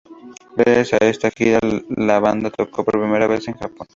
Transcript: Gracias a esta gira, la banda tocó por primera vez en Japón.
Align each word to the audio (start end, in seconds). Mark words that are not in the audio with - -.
Gracias 0.57 0.99
a 0.99 1.05
esta 1.07 1.29
gira, 1.29 1.59
la 1.95 2.19
banda 2.19 2.49
tocó 2.49 2.83
por 2.83 2.99
primera 2.99 3.27
vez 3.27 3.47
en 3.47 3.53
Japón. 3.53 3.87